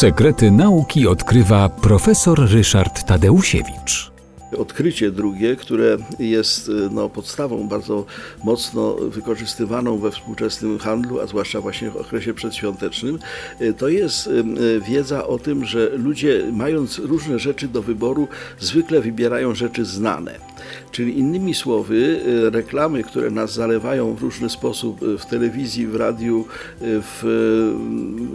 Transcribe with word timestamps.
Sekrety 0.00 0.50
nauki 0.50 1.06
odkrywa 1.06 1.68
profesor 1.68 2.50
Ryszard 2.50 3.04
Tadeusiewicz. 3.04 4.10
Odkrycie 4.58 5.10
drugie, 5.10 5.56
które 5.56 5.96
jest 6.18 6.68
y, 6.68 6.72
no, 6.90 7.08
podstawą 7.08 7.68
bardzo 7.68 8.06
mocno 8.44 8.94
wykorzystywaną 8.94 9.98
we 9.98 10.10
współczesnym 10.10 10.78
handlu, 10.78 11.20
a 11.20 11.26
zwłaszcza 11.26 11.60
właśnie 11.60 11.90
w 11.90 11.96
okresie 11.96 12.34
przedświątecznym, 12.34 13.18
y, 13.60 13.74
to 13.74 13.88
jest 13.88 14.26
y, 14.26 14.80
wiedza 14.88 15.26
o 15.26 15.38
tym, 15.38 15.64
że 15.64 15.88
ludzie 15.88 16.42
mając 16.52 16.98
różne 16.98 17.38
rzeczy 17.38 17.68
do 17.68 17.82
wyboru, 17.82 18.28
zwykle 18.58 19.00
wybierają 19.00 19.54
rzeczy 19.54 19.84
znane. 19.84 20.34
Czyli 20.90 21.18
innymi 21.18 21.54
słowy, 21.54 22.20
y, 22.46 22.50
reklamy, 22.50 23.02
które 23.04 23.30
nas 23.30 23.52
zalewają 23.52 24.14
w 24.14 24.22
różny 24.22 24.50
sposób 24.50 25.02
y, 25.02 25.18
w 25.18 25.26
telewizji, 25.26 25.86
w 25.86 25.96
radiu, 25.96 26.40
y, 26.40 26.44
w, 26.82 27.20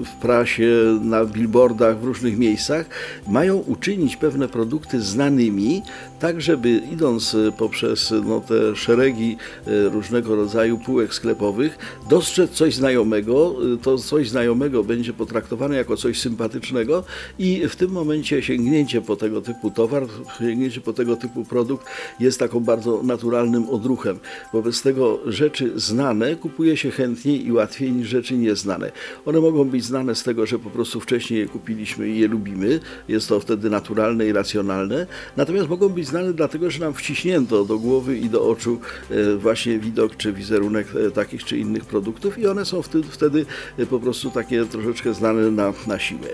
w 0.06 0.22
prasie, 0.22 1.00
na 1.02 1.26
billboardach, 1.26 2.00
w 2.00 2.04
różnych 2.04 2.38
miejscach, 2.38 2.86
mają 3.28 3.58
uczynić 3.58 4.16
pewne 4.16 4.48
produkty 4.48 5.02
znanymi, 5.02 5.82
tak 6.20 6.42
żeby 6.42 6.82
idąc 6.92 7.38
poprzez 7.58 8.14
no, 8.26 8.42
te 8.42 8.76
szeregi 8.76 9.38
różnego 9.68 10.36
rodzaju 10.36 10.78
półek 10.78 11.14
sklepowych, 11.14 11.78
dostrzec 12.10 12.52
coś 12.52 12.76
znajomego, 12.76 13.56
to 13.82 13.98
coś 13.98 14.30
znajomego 14.30 14.84
będzie 14.84 15.14
potraktowane 15.14 15.76
jako 15.76 15.98
coś 15.98 16.20
sympatycznego 16.20 17.04
i 17.40 17.68
w 17.68 17.76
tym 17.76 17.92
momencie 17.92 18.44
sięgnięcie 18.44 19.02
po 19.02 19.16
tego 19.16 19.42
typu 19.42 19.72
towar, 19.72 20.04
sięgnięcie 20.40 20.82
po 20.82 20.94
tego 20.94 21.16
typu 21.16 21.46
produkt 21.46 21.86
jest 22.26 22.40
taką 22.40 22.60
bardzo 22.60 23.04
naturalnym 23.04 23.70
odruchem. 23.70 24.20
Wobec 24.54 24.82
tego 24.82 25.20
rzeczy 25.26 25.72
znane 25.76 26.36
kupuje 26.36 26.78
się 26.78 26.92
chętniej 26.92 27.46
i 27.48 27.52
łatwiej 27.52 27.92
niż 27.92 28.08
rzeczy 28.08 28.38
nieznane. 28.38 28.92
One 29.26 29.40
mogą 29.40 29.64
być 29.64 29.86
znane 29.86 30.16
z 30.16 30.24
tego, 30.24 30.46
że 30.46 30.60
po 30.60 30.70
prostu 30.70 31.00
wcześniej 31.00 31.40
je 31.40 31.48
kupiliśmy 31.48 32.10
i 32.10 32.20
je 32.20 32.28
lubimy, 32.28 32.80
jest 33.08 33.30
to 33.30 33.40
wtedy 33.40 33.70
naturalne 33.70 34.28
i 34.28 34.32
racjonalne, 34.32 35.08
natomiast 35.38 35.70
mogą 35.70 35.90
być 35.90 36.08
znane 36.08 36.34
dlatego, 36.34 36.72
że 36.72 36.80
nam 36.80 36.94
wciśnięto 36.94 37.66
do 37.66 37.80
głowy 37.80 38.18
i 38.18 38.30
do 38.30 38.50
oczu 38.50 38.80
e, 39.12 39.36
właśnie 39.36 39.80
widok 39.80 40.18
czy 40.18 40.34
wizerunek 40.34 40.88
e, 41.08 41.12
takich 41.12 41.44
czy 41.44 41.58
innych 41.58 41.86
produktów 41.86 42.38
i 42.38 42.48
one 42.48 42.66
są 42.66 42.82
wtedy, 43.10 43.46
e, 43.78 43.86
po 43.86 44.00
prostu 44.00 44.30
takie 44.30 44.66
troszeczkę 44.66 45.14
znane 45.14 45.52
na, 45.52 45.74
na 45.88 46.00
siłę. 46.00 46.30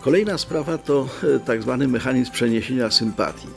Kolejna 0.00 0.38
sprawa 0.38 0.78
to 0.78 1.08
e, 1.36 1.38
tak 1.40 1.62
zwany 1.62 1.88
mechanizm 1.88 2.32
przeniesienia 2.32 2.90
sympatii. 2.90 3.48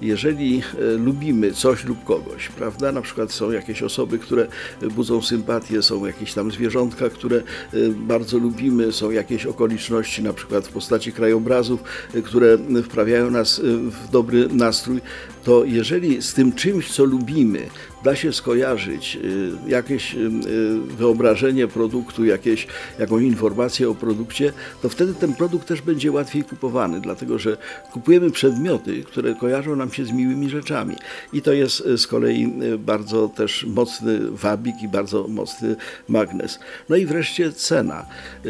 Jeżeli 0.00 0.58
e, 0.58 0.96
lubimy 0.96 1.52
coś 1.52 1.84
lub 1.84 2.04
kogoś, 2.04 2.48
prawda, 2.48 2.92
na 2.92 3.02
przykład 3.02 3.32
są 3.32 3.50
jakieś 3.50 3.82
osoby, 3.82 4.18
które 4.18 4.46
budzą 4.90 5.22
sympatię, 5.22 5.82
są 5.82 6.06
jakieś 6.06 6.34
tam 6.34 6.50
zwierzątka, 6.50 7.10
które 7.10 7.36
e, 7.36 7.42
bardzo 7.88 8.38
lubimy, 8.38 8.92
są 8.92 9.10
jakieś 9.10 9.46
okoliczności, 9.46 10.22
na 10.22 10.32
przykład 10.32 10.66
w 10.66 10.72
postaci 10.72 11.12
krajobrazów, 11.12 11.82
które 12.24 12.58
wprawiają 12.84 13.30
nas 13.30 13.60
w 13.64 14.10
dobry 14.10 14.48
nastrój, 14.48 15.00
to 15.44 15.64
jeżeli 15.64 16.22
z 16.22 16.34
tym 16.34 16.52
czymś, 16.52 16.92
co 16.92 17.04
lubimy, 17.04 17.66
da 18.04 18.16
się 18.16 18.32
skojarzyć 18.32 19.18
y, 19.24 19.70
jakieś 19.70 20.14
y, 20.14 20.18
y, 20.18 20.80
wyobrażenie 20.80 21.68
produktu, 21.68 22.24
jakieś, 22.24 22.66
jakąś 22.98 23.22
informację 23.22 23.90
o 23.90 23.94
produkcie, 23.94 24.52
to 24.82 24.88
wtedy 24.88 25.14
ten 25.14 25.34
produkt 25.34 25.68
też 25.68 25.82
będzie 25.82 26.12
łatwiej 26.12 26.44
kupowany, 26.44 27.00
dlatego 27.00 27.38
że 27.38 27.56
kupujemy 27.92 28.30
przedmioty, 28.30 29.04
które 29.04 29.34
kojarzą 29.34 29.76
nam 29.76 29.92
się 29.92 30.04
z 30.04 30.12
miłymi 30.12 30.50
rzeczami. 30.50 30.96
I 31.32 31.42
to 31.42 31.52
jest 31.52 31.82
z 31.96 32.06
kolei 32.06 32.52
bardzo 32.78 33.28
też 33.28 33.64
mocny 33.64 34.20
wabik 34.30 34.82
i 34.82 34.88
bardzo 34.88 35.28
mocny 35.28 35.76
magnes. 36.08 36.58
No 36.88 36.96
i 36.96 37.06
wreszcie 37.06 37.52
cena. 37.52 38.06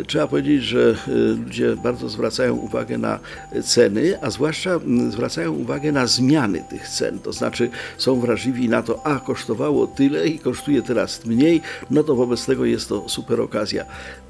Trzeba 0.06 0.26
powiedzieć, 0.26 0.62
że 0.62 0.96
ludzie 1.44 1.76
bardzo 1.76 2.08
zwracają 2.08 2.54
uwagę 2.54 2.98
na 2.98 3.18
ceny, 3.64 4.18
a 4.22 4.30
zwłaszcza 4.30 4.70
mm, 4.70 5.12
zwracają 5.12 5.52
uwagę 5.52 5.92
na 5.92 6.06
zmiany 6.06 6.64
tych 6.70 6.88
cen. 6.88 7.18
To 7.18 7.32
znaczy 7.32 7.70
są 7.98 8.20
wrażliwi 8.20 8.68
na 8.68 8.82
to, 8.82 9.06
a 9.06 9.20
kosztowało 9.46 9.86
tyle 9.86 10.28
i 10.28 10.38
kosztuje 10.38 10.82
teraz 10.82 11.26
mniej, 11.26 11.60
no 11.90 12.02
to 12.04 12.14
wobec 12.14 12.46
tego 12.46 12.64
jest 12.64 12.88
to 12.88 13.08
super 13.08 13.40
okazja. 13.40 13.84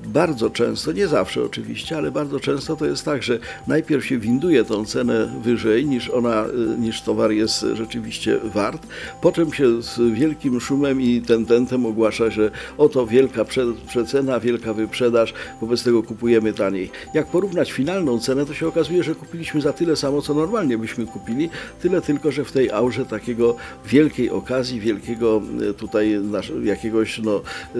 Bardzo 0.04 0.50
często, 0.50 0.92
nie 0.92 1.08
zawsze 1.08 1.42
oczywiście, 1.44 1.96
ale 1.96 2.10
bardzo 2.10 2.40
często 2.40 2.76
to 2.76 2.86
jest 2.86 3.04
tak, 3.04 3.22
że 3.22 3.38
najpierw 3.66 4.06
się 4.06 4.18
winduje 4.18 4.64
tą 4.64 4.84
cenę 4.84 5.40
wyżej 5.42 5.86
niż 5.86 6.10
ona, 6.10 6.44
y, 6.46 6.78
niż 6.80 7.02
towar 7.02 7.30
jest 7.30 7.66
rzeczywiście 7.74 8.38
wart, 8.44 8.86
po 9.22 9.32
czym 9.32 9.52
się 9.52 9.82
z 9.82 9.98
wielkim 10.14 10.60
szumem 10.60 11.00
i 11.00 11.20
tententem 11.22 11.86
ogłasza, 11.86 12.30
że 12.30 12.50
oto 12.78 13.06
wielka 13.06 13.44
prze- 13.44 13.74
przecena, 13.88 14.40
wielka 14.40 14.74
wyprzedaż, 14.74 15.34
wobec 15.60 15.82
tego 15.82 16.02
kupujemy 16.02 16.52
taniej. 16.52 16.90
Jak 17.14 17.26
porównać 17.26 17.72
finalną 17.72 18.18
cenę, 18.18 18.46
to 18.46 18.54
się 18.54 18.68
okazuje, 18.68 19.02
że 19.02 19.14
kupiliśmy 19.14 19.60
za 19.60 19.72
tyle 19.72 19.96
samo, 19.96 20.22
co 20.22 20.34
normalnie 20.34 20.78
byśmy 20.78 21.06
kupili, 21.06 21.50
tyle 21.82 22.00
tylko, 22.02 22.32
że 22.32 22.44
w 22.44 22.52
tej 22.52 22.70
aurze 22.70 23.04
takiego 23.06 23.56
wielkiej 23.86 24.30
okazji, 24.30 24.80
wielkiego 25.02 25.42
e, 25.70 25.74
tutaj 25.74 26.20
jakiegoś 26.64 27.18
no, 27.18 27.36
e, 27.36 27.78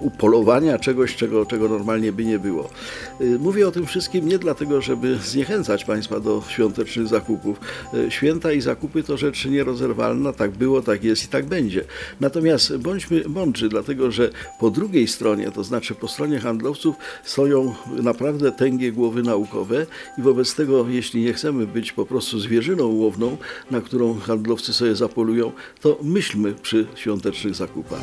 upolowania 0.00 0.78
czegoś, 0.78 1.16
czego, 1.16 1.46
czego 1.46 1.68
normalnie 1.68 2.12
by 2.12 2.24
nie 2.24 2.38
było. 2.38 2.70
E, 3.20 3.24
Mówię 3.38 3.68
o 3.68 3.70
tym 3.70 3.86
wszystkim 3.86 4.28
nie 4.28 4.38
dlatego, 4.38 4.80
żeby 4.80 5.16
zniechęcać 5.16 5.84
Państwa 5.84 6.20
do 6.20 6.42
świątecznych 6.48 7.08
zakupów. 7.08 7.60
Święta 8.08 8.52
i 8.52 8.60
zakupy 8.60 9.02
to 9.02 9.16
rzecz 9.16 9.46
nierozerwalna, 9.46 10.32
tak 10.32 10.50
było, 10.50 10.82
tak 10.82 11.04
jest 11.04 11.24
i 11.24 11.28
tak 11.28 11.46
będzie. 11.46 11.84
Natomiast 12.20 12.76
bądźmy 12.76 13.22
mądrzy, 13.28 13.68
dlatego 13.68 14.10
że 14.10 14.30
po 14.60 14.70
drugiej 14.70 15.08
stronie, 15.08 15.50
to 15.50 15.64
znaczy 15.64 15.94
po 15.94 16.08
stronie 16.08 16.38
handlowców, 16.38 16.96
stoją 17.24 17.74
naprawdę 18.02 18.52
tęgie 18.52 18.92
głowy 18.92 19.22
naukowe 19.22 19.86
i 20.18 20.22
wobec 20.22 20.54
tego, 20.54 20.88
jeśli 20.88 21.24
nie 21.24 21.32
chcemy 21.32 21.66
być 21.66 21.92
po 21.92 22.06
prostu 22.06 22.40
zwierzyną 22.40 22.86
łowną, 22.86 23.36
na 23.70 23.80
którą 23.80 24.14
handlowcy 24.14 24.72
sobie 24.72 24.94
zapolują, 24.94 25.52
to 25.80 25.98
myślmy 26.02 26.49
przy 26.54 26.86
świątecznych 26.94 27.54
zakupach. 27.54 28.00